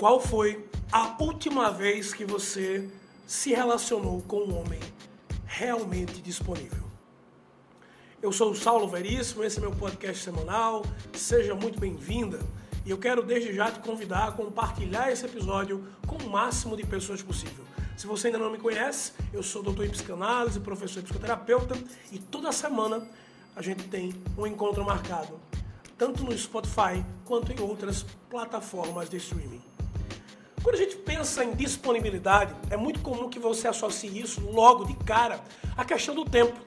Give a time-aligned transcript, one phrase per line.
[0.00, 2.88] Qual foi a última vez que você
[3.26, 4.80] se relacionou com um homem
[5.44, 6.84] realmente disponível?
[8.22, 10.86] Eu sou o Saulo Veríssimo, esse é meu podcast semanal.
[11.12, 12.40] Seja muito bem-vinda.
[12.86, 16.86] E eu quero desde já te convidar a compartilhar esse episódio com o máximo de
[16.86, 17.62] pessoas possível.
[17.94, 21.76] Se você ainda não me conhece, eu sou doutor em psicanálise, professor e psicoterapeuta,
[22.10, 23.06] e toda semana
[23.54, 25.38] a gente tem um encontro marcado,
[25.98, 29.69] tanto no Spotify quanto em outras plataformas de streaming.
[30.62, 34.94] Quando a gente pensa em disponibilidade, é muito comum que você associe isso logo de
[35.04, 35.40] cara
[35.76, 36.58] à questão do tempo.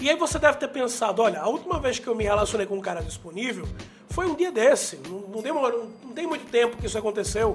[0.00, 2.76] E aí você deve ter pensado, olha, a última vez que eu me relacionei com
[2.76, 3.68] um cara disponível
[4.08, 7.54] foi um dia desse, não, não, demorou, não tem muito tempo que isso aconteceu.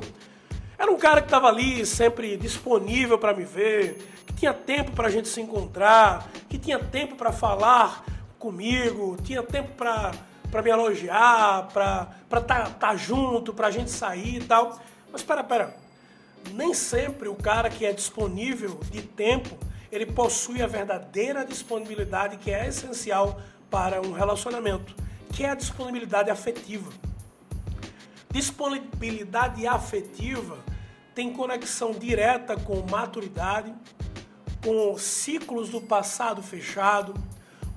[0.78, 5.08] Era um cara que estava ali sempre disponível para me ver, que tinha tempo para
[5.08, 8.06] a gente se encontrar, que tinha tempo para falar
[8.40, 14.38] comigo, tinha tempo para me elogiar, para estar tá, tá junto, para a gente sair
[14.38, 14.80] e tal.
[15.16, 15.74] Mas espera, espera.
[16.52, 19.58] Nem sempre o cara que é disponível de tempo,
[19.90, 23.40] ele possui a verdadeira disponibilidade que é essencial
[23.72, 24.94] para um relacionamento,
[25.32, 26.92] que é a disponibilidade afetiva.
[28.30, 30.58] Disponibilidade afetiva
[31.14, 33.74] tem conexão direta com maturidade,
[34.62, 37.14] com ciclos do passado fechado,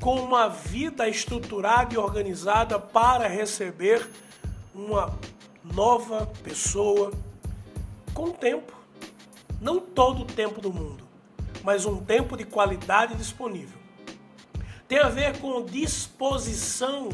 [0.02, 4.04] com uma vida estruturada e organizada para receber
[4.74, 5.16] uma
[5.74, 7.12] nova pessoa
[8.18, 8.72] com tempo.
[9.60, 11.04] Não todo o tempo do mundo,
[11.62, 13.78] mas um tempo de qualidade disponível.
[14.88, 17.10] Tem a ver com disposição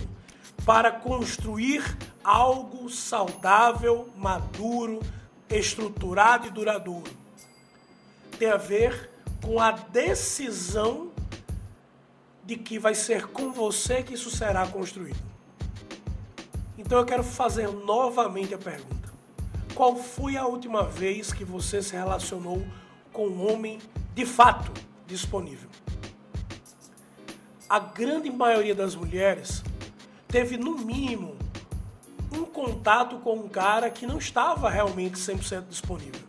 [0.64, 1.84] para construir
[2.22, 5.00] algo saudável, maduro,
[5.50, 7.12] estruturado e duradouro.
[8.39, 9.11] Tem a ver
[9.42, 11.12] com a decisão
[12.46, 15.22] de que vai ser com você que isso será construído.
[16.78, 19.03] Então eu quero fazer novamente a pergunta.
[19.75, 22.64] Qual foi a última vez que você se relacionou
[23.12, 23.80] com um homem
[24.14, 24.73] de fato
[25.05, 25.68] disponível?
[27.68, 29.64] A grande maioria das mulheres
[30.29, 31.36] teve no mínimo
[32.33, 36.23] um contato com um cara que não estava realmente 100% disponível.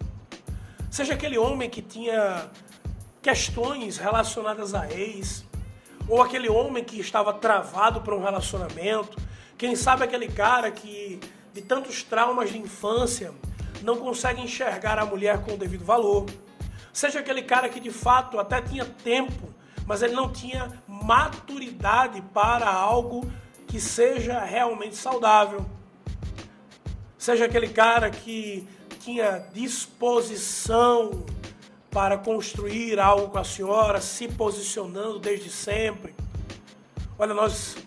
[0.90, 2.50] Seja aquele homem que tinha
[3.22, 5.46] questões relacionadas a ex,
[6.08, 9.18] ou aquele homem que estava travado para um relacionamento,
[9.56, 11.20] quem sabe aquele cara que
[11.56, 13.34] de tantos traumas de infância,
[13.82, 16.26] não consegue enxergar a mulher com o devido valor.
[16.92, 19.48] Seja aquele cara que de fato até tinha tempo,
[19.88, 23.32] mas ele não tinha maturidade para algo
[23.68, 25.66] que seja realmente saudável.
[27.18, 28.68] Seja aquele cara que
[29.00, 31.26] tinha disposição
[31.90, 36.14] para construir algo com a senhora, se posicionando desde sempre.
[37.18, 37.78] Olha, nós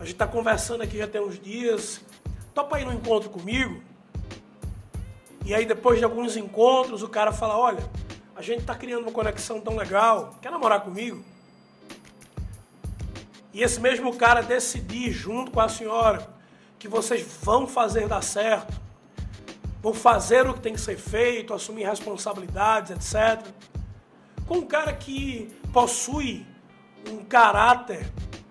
[0.00, 2.00] a gente está conversando aqui já tem uns dias
[2.54, 3.82] topa ir no encontro comigo?
[5.44, 7.84] E aí depois de alguns encontros o cara fala, olha,
[8.34, 11.22] a gente está criando uma conexão tão legal, quer namorar comigo?
[13.52, 16.26] E esse mesmo cara decidir junto com a senhora
[16.78, 18.80] que vocês vão fazer dar certo,
[19.82, 23.46] vão fazer o que tem que ser feito, assumir responsabilidades, etc.
[24.46, 26.46] Com um cara que possui
[27.10, 28.10] um caráter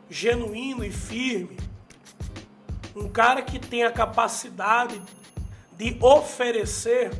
[0.09, 1.58] genuíno e firme,
[2.96, 5.02] um cara que tem a capacidade
[5.78, 7.12] de oferecer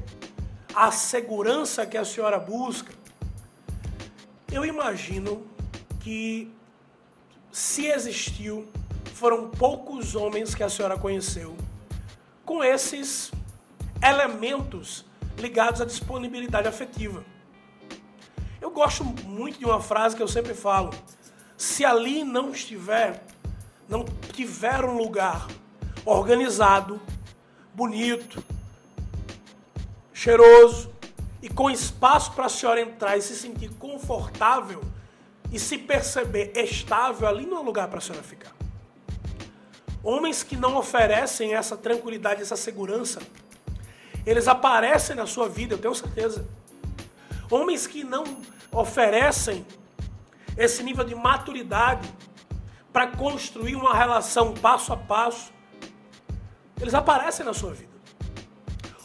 [0.76, 2.94] a segurança que a senhora busca,
[4.52, 5.48] eu imagino
[6.00, 6.52] que
[7.52, 8.68] se existiu,
[9.14, 11.56] foram poucos homens que a senhora conheceu
[12.46, 13.32] com esses
[14.02, 15.06] elementos
[15.38, 17.24] ligados à disponibilidade afetiva.
[18.62, 20.92] Eu gosto muito de uma frase que eu sempre falo:
[21.58, 23.24] se ali não estiver,
[23.88, 25.48] não tiver um lugar
[26.06, 27.02] organizado,
[27.74, 28.44] bonito,
[30.14, 30.92] cheiroso
[31.42, 34.82] e com espaço para a senhora entrar e se sentir confortável
[35.52, 38.54] e se perceber estável, ali não é lugar para a senhora ficar.
[40.04, 43.22] Homens que não oferecem essa tranquilidade, essa segurança,
[44.26, 46.46] eles aparecem na sua vida, eu tenho certeza.
[47.50, 48.24] Homens que não
[48.72, 49.66] oferecem
[50.58, 52.08] esse nível de maturidade
[52.92, 55.52] para construir uma relação passo a passo,
[56.84, 57.94] eles aparecem na sua vida.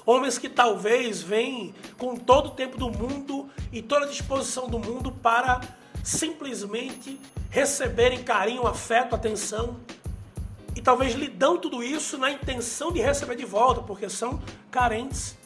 [0.05, 4.81] Homens que talvez vêm com todo o tempo do mundo e toda a disposição do
[4.81, 5.61] mundo para
[6.03, 9.77] simplesmente receberem carinho, afeto, atenção.
[10.75, 14.43] E talvez lhe dão tudo isso na intenção de receber de volta, porque são
[14.73, 15.37] carentes.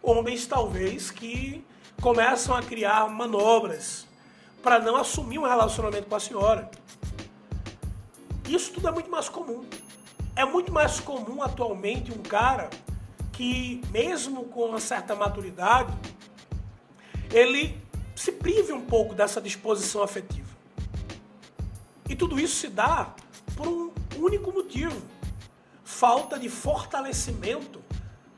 [0.00, 1.64] Homens, talvez, que
[2.00, 4.06] começam a criar manobras
[4.62, 6.70] para não assumir um relacionamento com a senhora.
[8.48, 9.64] Isso tudo é muito mais comum
[10.38, 12.70] é muito mais comum atualmente um cara
[13.32, 15.92] que, mesmo com uma certa maturidade,
[17.32, 17.76] ele
[18.14, 20.46] se prive um pouco dessa disposição afetiva.
[22.08, 23.12] E tudo isso se dá
[23.56, 25.02] por um único motivo:
[25.82, 27.82] falta de fortalecimento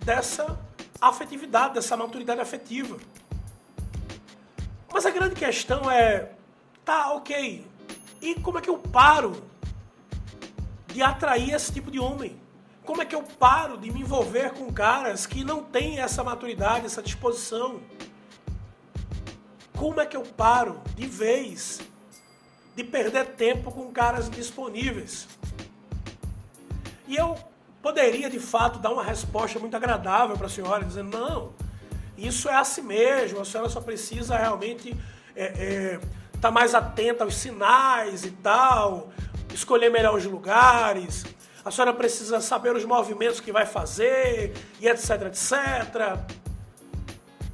[0.03, 0.59] dessa
[1.03, 2.97] afetividade, dessa maturidade afetiva.
[4.91, 6.33] Mas a grande questão é,
[6.83, 7.67] tá, ok,
[8.23, 9.51] e como é que eu paro
[10.93, 12.41] de atrair esse tipo de homem?
[12.85, 16.87] Como é que eu paro de me envolver com caras que não têm essa maturidade,
[16.87, 17.81] essa disposição?
[19.77, 21.81] Como é que eu paro de vez
[22.75, 25.29] de perder tempo com caras disponíveis?
[27.07, 27.37] E eu
[27.83, 31.53] poderia de fato dar uma resposta muito agradável para a senhora, dizendo: não,
[32.17, 35.01] isso é assim mesmo, a senhora só precisa realmente estar
[35.37, 36.01] é, é,
[36.41, 39.11] tá mais atenta aos sinais e tal,
[39.53, 41.25] escolher melhor os lugares,
[41.65, 46.19] a senhora precisa saber os movimentos que vai fazer e etc, etc.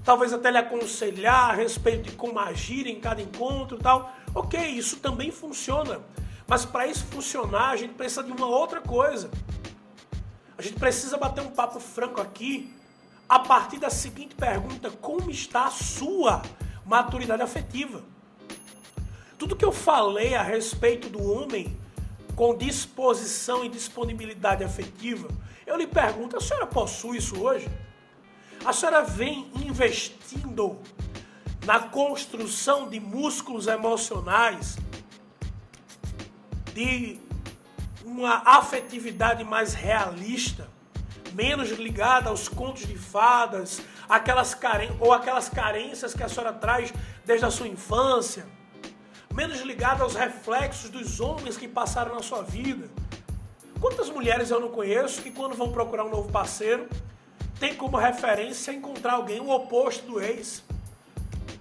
[0.05, 4.13] Talvez até lhe aconselhar a respeito de como agir em cada encontro e tal.
[4.33, 6.01] Ok, isso também funciona.
[6.47, 9.29] Mas para isso funcionar, a gente precisa de uma outra coisa.
[10.57, 12.73] A gente precisa bater um papo franco aqui
[13.29, 16.43] a partir da seguinte pergunta: como está a sua
[16.85, 18.05] maturidade afetiva?
[19.37, 21.77] Tudo que eu falei a respeito do homem
[22.37, 25.29] com disposição e disponibilidade afetiva,
[25.67, 27.69] eu lhe pergunto: a senhora possui isso hoje?
[28.65, 30.79] A senhora vem investindo
[31.65, 34.77] na construção de músculos emocionais,
[36.75, 37.19] de
[38.05, 40.69] uma afetividade mais realista,
[41.33, 46.93] menos ligada aos contos de fadas, aquelas caren ou aquelas carências que a senhora traz
[47.25, 48.47] desde a sua infância,
[49.37, 52.88] menos ligada aos reflexos dos homens que passaram na sua vida.
[53.79, 56.88] Quantas mulheres eu não conheço que quando vão procurar um novo parceiro,
[57.61, 60.65] tem como referência encontrar alguém o oposto do ex?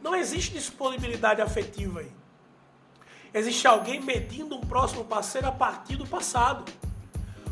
[0.01, 2.11] Não existe disponibilidade afetiva aí.
[3.33, 6.63] Existe alguém medindo um próximo parceiro a partir do passado.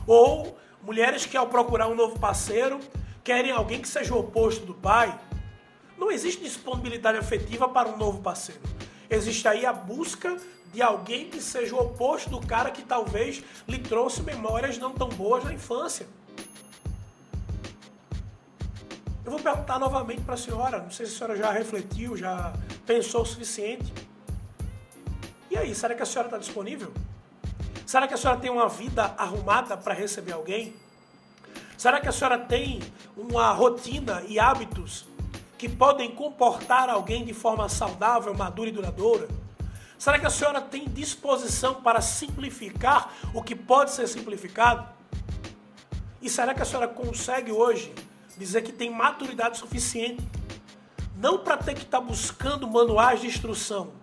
[0.08, 2.80] Ou mulheres que ao procurar um novo parceiro
[3.25, 5.20] querem alguém que seja o oposto do pai.
[5.98, 8.73] Não existe disponibilidade afetiva para um novo parceiro.
[9.13, 10.36] Existe aí a busca
[10.74, 15.07] de alguém que seja o oposto do cara que talvez lhe trouxe memórias não tão
[15.07, 16.07] boas na infância.
[19.24, 22.54] Eu vou perguntar novamente para a senhora, não sei se a senhora já refletiu, já
[22.88, 23.94] pensou o suficiente.
[25.51, 26.92] E aí, será que a senhora está disponível?
[27.86, 30.75] Será que a senhora tem uma vida arrumada para receber alguém?
[31.77, 32.81] Será que a senhora tem
[33.15, 35.06] uma rotina e hábitos
[35.63, 39.30] que podem comportar alguém de forma saudável, madura e duradoura?
[39.98, 44.86] Será que a senhora tem disposição para simplificar o que pode ser simplificado?
[46.21, 47.94] E será que a senhora consegue hoje
[48.38, 50.21] dizer que tem maturidade suficiente
[51.15, 53.94] não para ter que estar tá buscando manuais de instrução,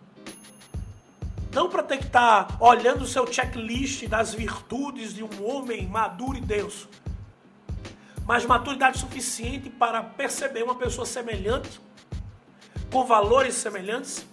[1.52, 5.86] não para ter que estar tá olhando o seu checklist das virtudes de um homem
[5.86, 6.88] maduro e denso,
[8.26, 11.81] mas maturidade suficiente para perceber uma pessoa semelhante,
[12.90, 14.26] com valores semelhantes,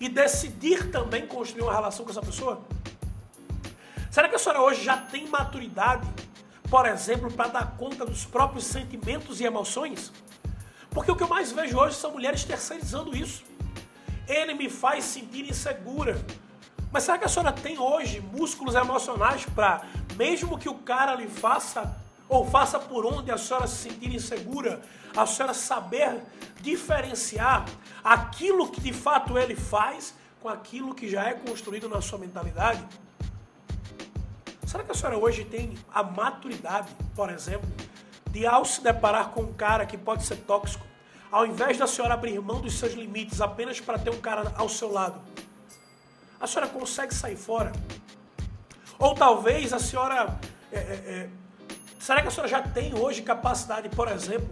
[0.00, 2.62] e decidir também construir uma relação com essa pessoa?
[4.10, 6.06] Será que a senhora hoje já tem maturidade,
[6.68, 10.12] por exemplo, para dar conta dos próprios sentimentos e emoções?
[10.90, 13.44] Porque o que eu mais vejo hoje são mulheres terceirizando isso
[14.26, 16.24] ele me faz sentir insegura.
[16.90, 19.82] Mas será que a senhora tem hoje músculos emocionais para,
[20.16, 21.96] mesmo que o cara lhe faça,
[22.28, 24.80] ou faça por onde a senhora se sentir insegura,
[25.16, 26.22] a senhora saber
[26.60, 27.66] diferenciar
[28.02, 32.84] aquilo que de fato ele faz com aquilo que já é construído na sua mentalidade?
[34.66, 37.68] Será que a senhora hoje tem a maturidade, por exemplo,
[38.30, 40.86] de ao se deparar com um cara que pode ser tóxico,
[41.30, 44.68] ao invés da senhora abrir mão dos seus limites apenas para ter um cara ao
[44.68, 45.20] seu lado,
[46.40, 47.72] a senhora consegue sair fora?
[48.98, 50.38] Ou talvez a senhora.
[50.70, 51.30] É, é, é,
[52.02, 54.50] será que a senhora já tem hoje capacidade, por exemplo,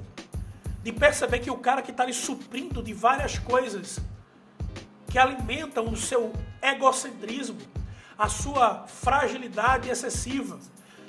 [0.84, 3.98] de perceber que o cara que está lhe suprindo de várias coisas
[5.08, 7.58] que alimentam o seu egocentrismo,
[8.16, 10.60] a sua fragilidade excessiva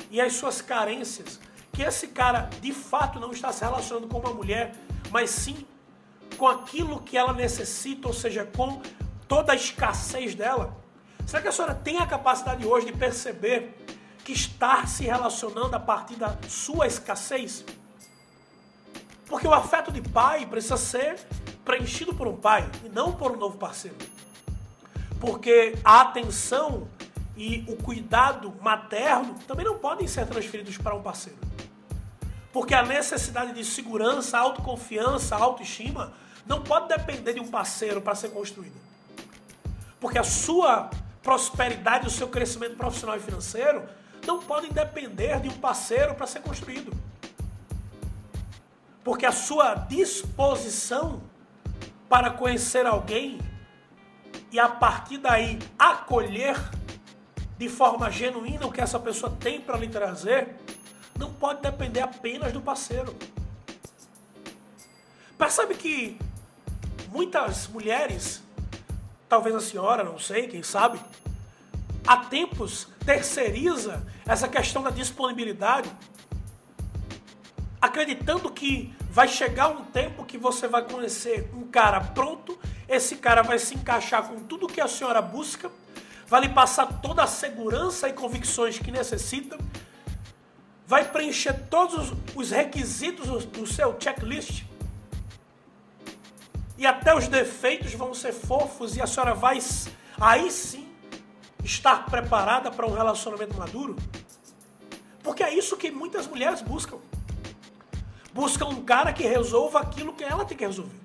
[0.10, 1.40] e as suas carências,
[1.72, 4.74] que esse cara de fato não está se relacionando com uma mulher
[5.12, 5.68] mas sim
[6.38, 8.82] com aquilo que ela necessita, ou seja, com
[9.28, 10.76] toda a escassez dela?
[11.28, 13.78] Será que a senhora tem a capacidade hoje de perceber
[14.24, 17.66] que está se relacionando a partir da sua escassez?
[19.26, 21.20] Porque o afeto de pai precisa ser
[21.64, 23.98] preenchido por um pai e não por um novo parceiro.
[25.20, 26.88] Porque a atenção
[27.38, 31.40] e o cuidado materno também não podem ser transferidos para um parceiro.
[32.52, 36.12] Porque a necessidade de segurança, autoconfiança, autoestima
[36.46, 38.76] não pode depender de um parceiro para ser construída.
[40.00, 40.90] Porque a sua
[41.24, 43.84] prosperidade, o seu crescimento profissional e financeiro
[44.28, 46.92] não podem depender de um parceiro para ser construído.
[49.04, 51.22] Porque a sua disposição
[52.08, 53.40] para conhecer alguém
[54.52, 56.58] e a partir daí acolher
[57.58, 60.56] de forma genuína o que essa pessoa tem para lhe trazer,
[61.18, 63.16] não pode depender apenas do parceiro.
[65.38, 66.18] Percebe que
[67.12, 68.44] muitas mulheres,
[69.30, 71.00] talvez a senhora, não sei, quem sabe,
[72.06, 75.92] há tempos terceiriza essa questão da disponibilidade,
[77.82, 83.42] acreditando que vai chegar um tempo que você vai conhecer um cara pronto, esse cara
[83.42, 85.72] vai se encaixar com tudo que a senhora busca,
[86.28, 89.58] vai lhe passar toda a segurança e convicções que necessita,
[90.86, 94.66] vai preencher todos os requisitos do seu checklist.
[96.78, 99.60] E até os defeitos vão ser fofos e a senhora vai
[100.20, 100.91] aí sim
[101.64, 103.96] estar preparada para um relacionamento maduro?
[105.24, 106.98] Porque é isso que muitas mulheres buscam
[108.34, 110.96] busca um cara que resolva aquilo que ela tem que resolver.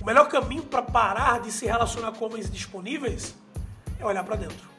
[0.00, 3.34] O melhor caminho para parar de se relacionar com homens disponíveis
[3.98, 4.76] é olhar para dentro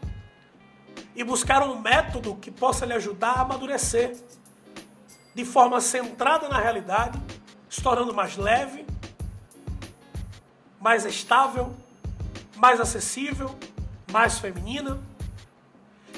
[1.15, 4.15] e buscar um método que possa lhe ajudar a amadurecer
[5.33, 7.19] de forma centrada na realidade,
[7.69, 8.85] se tornando mais leve,
[10.79, 11.75] mais estável,
[12.57, 13.57] mais acessível,
[14.11, 14.99] mais feminina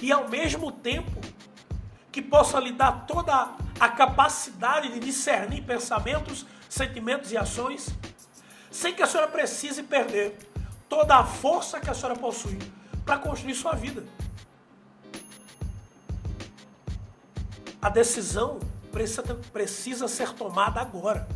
[0.01, 1.19] e ao mesmo tempo
[2.12, 7.89] que possa lhe dar toda a capacidade de discernir pensamentos, sentimentos e ações,
[8.72, 10.38] sem que a senhora precise perder
[10.88, 12.58] toda a força que a senhora possui
[13.05, 14.03] para construir sua vida.
[17.81, 18.60] A decisão
[18.91, 21.27] precisa, precisa ser tomada agora.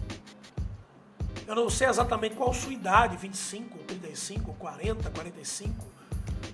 [1.46, 5.86] Eu não sei exatamente qual a sua idade, 25, 35, 40, 45,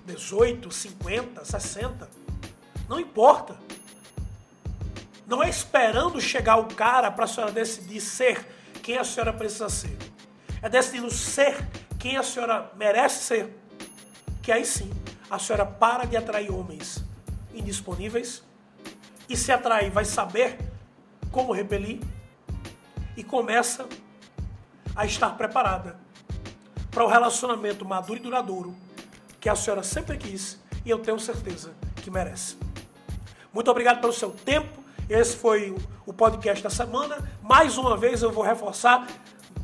[0.04, 2.10] 18, 50, 60.
[2.88, 3.56] Não importa.
[5.26, 8.44] Não é esperando chegar o cara para a senhora decidir ser
[8.82, 9.96] quem a senhora precisa ser.
[10.60, 11.56] É decidindo ser
[11.98, 13.56] quem a senhora merece ser.
[14.42, 14.90] Que aí sim
[15.30, 17.04] a senhora para de atrair homens
[17.54, 18.42] indisponíveis
[19.28, 20.58] e se atrair vai saber
[21.30, 22.00] como repelir
[23.16, 23.86] e começa
[25.00, 25.96] a estar preparada
[26.90, 28.76] para o relacionamento maduro e duradouro
[29.40, 32.56] que a senhora sempre quis e eu tenho certeza que merece.
[33.52, 34.80] Muito obrigado pelo seu tempo
[35.10, 35.74] esse foi
[36.06, 37.18] o podcast da semana.
[37.42, 39.08] Mais uma vez eu vou reforçar: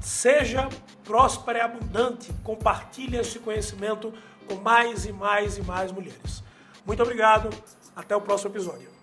[0.00, 0.68] seja
[1.04, 2.32] próspera e abundante.
[2.42, 4.12] Compartilhe esse conhecimento
[4.48, 6.42] com mais e mais e mais mulheres.
[6.84, 7.48] Muito obrigado.
[7.94, 8.95] Até o próximo episódio.